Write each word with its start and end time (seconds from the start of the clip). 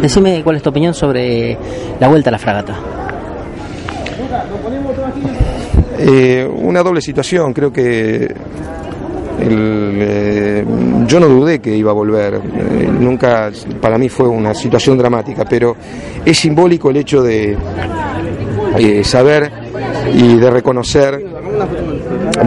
Decime 0.00 0.42
cuál 0.42 0.56
es 0.56 0.62
tu 0.62 0.70
opinión 0.70 0.94
sobre 0.94 1.56
la 1.98 2.08
vuelta 2.08 2.30
a 2.30 2.32
la 2.32 2.38
fragata. 2.38 2.76
Eh, 5.98 6.48
una 6.62 6.82
doble 6.82 7.00
situación, 7.00 7.52
creo 7.52 7.72
que 7.72 8.34
el, 9.40 9.98
eh, 10.00 10.64
yo 11.06 11.20
no 11.20 11.28
dudé 11.28 11.60
que 11.60 11.74
iba 11.76 11.90
a 11.90 11.94
volver, 11.94 12.34
eh, 12.34 12.88
nunca 12.98 13.50
para 13.80 13.98
mí 13.98 14.08
fue 14.08 14.28
una 14.28 14.54
situación 14.54 14.96
dramática, 14.96 15.44
pero 15.44 15.76
es 16.24 16.38
simbólico 16.38 16.90
el 16.90 16.98
hecho 16.98 17.22
de 17.22 17.56
eh, 18.78 19.04
saber 19.04 19.50
y 20.14 20.36
de 20.36 20.50
reconocer 20.50 21.24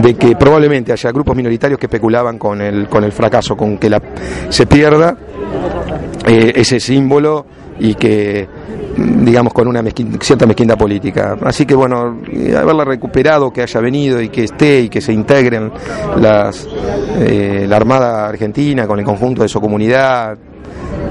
de 0.02 0.14
que 0.14 0.36
probablemente 0.36 0.92
haya 0.92 1.10
grupos 1.10 1.36
minoritarios 1.36 1.78
que 1.78 1.86
especulaban 1.86 2.38
con 2.38 2.60
el, 2.60 2.88
con 2.88 3.04
el 3.04 3.12
fracaso, 3.12 3.56
con 3.56 3.78
que 3.78 3.90
la, 3.90 4.00
se 4.48 4.66
pierda 4.66 5.16
eh, 6.28 6.52
ese 6.54 6.78
símbolo 6.78 7.46
y 7.80 7.94
que 7.94 8.46
digamos 8.96 9.52
con 9.52 9.68
una 9.68 9.80
mezquin- 9.82 10.20
cierta 10.20 10.46
mezquindad 10.46 10.76
política. 10.76 11.36
Así 11.42 11.64
que 11.64 11.74
bueno, 11.74 12.18
eh, 12.32 12.54
haberla 12.56 12.84
recuperado, 12.84 13.50
que 13.52 13.62
haya 13.62 13.80
venido 13.80 14.20
y 14.20 14.28
que 14.28 14.44
esté 14.44 14.80
y 14.82 14.88
que 14.88 15.00
se 15.00 15.12
integren 15.12 15.70
las, 16.20 16.66
eh, 17.20 17.64
la 17.68 17.76
Armada 17.76 18.26
Argentina 18.28 18.86
con 18.86 18.98
el 18.98 19.04
conjunto 19.04 19.42
de 19.42 19.48
su 19.48 19.60
comunidad, 19.60 20.36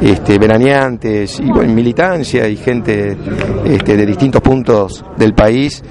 este, 0.02 0.38
veraneantes 0.38 1.40
y 1.40 1.50
bueno, 1.50 1.74
militancia 1.74 2.48
y 2.48 2.56
gente 2.56 3.18
este, 3.66 3.98
de 3.98 4.06
distintos 4.06 4.42
puntos 4.42 5.04
del 5.18 5.34
país 5.34 5.84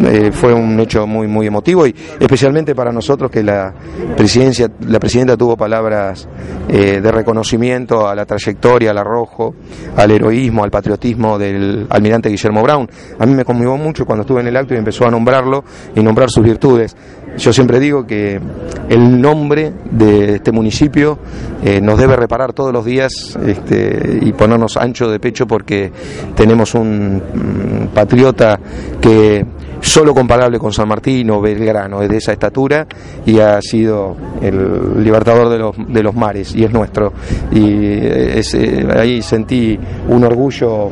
eh, 0.00 0.30
fue 0.32 0.52
un 0.52 0.78
hecho 0.80 1.06
muy 1.06 1.26
muy 1.28 1.46
emotivo 1.46 1.86
y 1.86 1.94
especialmente 2.18 2.74
para 2.74 2.92
nosotros 2.92 3.30
que 3.30 3.42
la 3.42 3.72
presidencia 4.16 4.70
la 4.88 4.98
presidenta 4.98 5.36
tuvo 5.36 5.56
palabras 5.56 6.28
eh, 6.68 7.00
de 7.00 7.12
reconocimiento 7.12 8.06
a 8.08 8.14
la 8.14 8.26
trayectoria 8.26 8.90
al 8.90 8.98
arrojo 8.98 9.54
al 9.96 10.10
heroísmo 10.10 10.64
al 10.64 10.70
patriotismo 10.70 11.38
del 11.38 11.86
almirante 11.88 12.28
Guillermo 12.28 12.62
Brown. 12.62 12.88
A 13.18 13.26
mí 13.26 13.34
me 13.34 13.44
conmovió 13.44 13.76
mucho 13.76 14.04
cuando 14.04 14.22
estuve 14.22 14.40
en 14.40 14.48
el 14.48 14.56
acto 14.56 14.74
y 14.74 14.78
empezó 14.78 15.06
a 15.06 15.10
nombrarlo 15.10 15.64
y 15.94 16.02
nombrar 16.02 16.28
sus 16.30 16.44
virtudes. 16.44 16.96
Yo 17.36 17.52
siempre 17.52 17.80
digo 17.80 18.06
que 18.06 18.40
el 18.88 19.20
nombre 19.20 19.72
de 19.90 20.36
este 20.36 20.52
municipio 20.52 21.18
eh, 21.64 21.80
nos 21.80 21.98
debe 21.98 22.16
reparar 22.16 22.52
todos 22.52 22.72
los 22.72 22.84
días 22.84 23.36
este, 23.54 24.18
y 24.22 24.32
ponernos 24.32 24.76
ancho 24.76 25.08
de 25.08 25.18
pecho 25.20 25.46
porque 25.46 25.90
tenemos 26.34 26.74
un 26.74 27.16
mm, 27.16 27.94
patriota 27.94 28.58
que 29.00 29.44
solo 29.80 30.14
comparable 30.14 30.58
con 30.58 30.72
San 30.72 30.88
Martín 30.88 31.30
o 31.30 31.40
Belgrano 31.40 32.02
es 32.02 32.08
de 32.08 32.16
esa 32.16 32.32
estatura 32.32 32.86
y 33.26 33.38
ha 33.38 33.60
sido 33.60 34.16
el 34.40 35.02
libertador 35.04 35.50
de 35.50 35.58
los, 35.58 35.76
de 35.88 36.02
los 36.02 36.14
mares 36.14 36.54
y 36.54 36.64
es 36.64 36.72
nuestro. 36.72 37.12
Y 37.52 37.98
es, 37.98 38.54
eh, 38.54 38.86
ahí 38.96 39.22
sentí 39.22 39.78
un 40.08 40.24
orgullo 40.24 40.88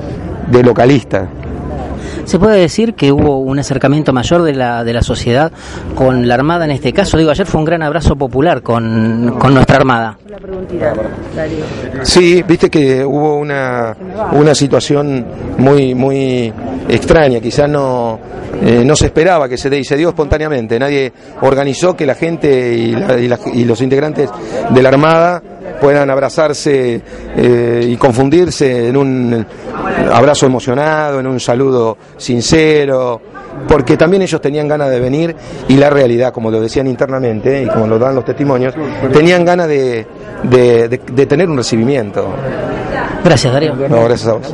de 0.51 0.63
localista 0.63 1.29
¿Se 2.25 2.39
puede 2.39 2.61
decir 2.61 2.95
que 2.95 3.13
hubo 3.13 3.39
un 3.39 3.59
acercamiento 3.59 4.13
mayor 4.13 4.43
de 4.43 4.55
la, 4.55 4.85
de 4.85 4.93
la 4.93 5.03
sociedad 5.03 5.53
con 5.95 6.27
la 6.29 6.35
Armada 6.35 6.65
en 6.65 6.71
este 6.71 6.93
caso? 6.93 7.19
Digo, 7.19 7.31
ayer 7.31 7.47
fue 7.47 7.59
un 7.61 7.65
gran 7.65 7.83
abrazo 7.83 8.17
popular 8.17 8.63
con, 8.63 9.37
con 9.39 9.53
nuestra 9.55 9.77
Armada. 9.77 10.17
Sí, 12.03 12.43
viste 12.47 12.71
que 12.71 13.05
hubo 13.05 13.37
una, 13.37 13.97
una 14.33 14.55
situación 14.55 15.27
muy 15.59 15.95
muy 15.95 16.53
extraña, 16.89 17.41
quizás 17.41 17.69
no, 17.69 18.19
eh, 18.63 18.83
no 18.85 18.97
se 18.97 19.07
esperaba 19.07 19.49
que 19.49 19.57
se 19.57 19.69
dé 19.69 19.79
y 19.81 19.85
se 19.85 19.97
dio 19.97 20.09
espontáneamente. 20.11 20.79
Nadie 20.79 21.13
organizó 21.43 21.95
que 21.97 22.07
la 22.07 22.15
gente 22.15 22.73
y, 22.75 22.93
la- 22.93 23.19
y 23.19 23.29
la- 23.29 23.39
y 23.53 23.65
los 23.65 23.81
integrantes 23.83 24.31
de 24.71 24.83
la 24.83 24.89
Armada 24.89 25.43
puedan 25.83 26.09
abrazarse 26.09 27.03
eh, 27.37 27.87
y 27.91 27.97
confundirse 27.97 28.89
en 28.89 28.97
un 28.97 29.47
abrazo 30.13 30.47
emocionado, 30.47 31.19
en 31.19 31.27
un 31.27 31.41
saludo 31.41 31.99
sincero, 32.17 33.21
porque 33.69 33.97
también 33.97 34.23
ellos 34.23 34.41
tenían 34.41 34.69
ganas 34.69 34.91
de 34.91 35.01
venir 35.01 35.35
y 35.69 35.77
la 35.77 35.91
realidad, 35.91 36.33
como 36.33 36.51
lo 36.53 36.61
decían 36.61 36.87
internamente 36.87 37.65
y 37.65 37.67
como 37.67 37.89
lo 37.89 37.99
dan 37.99 38.15
los 38.15 38.25
testimonios, 38.25 38.75
tenían 39.13 39.45
ganas 39.45 39.67
de, 39.67 40.07
de- 40.45 40.89
de- 40.89 41.01
de 41.13 41.27
tener 41.27 41.49
un 41.51 41.57
recibimiento. 41.57 42.29
Gracias, 43.25 43.53
Darío. 43.53 43.75
No, 43.75 44.05
gracias 44.05 44.27
a 44.29 44.33
vos. 44.35 44.53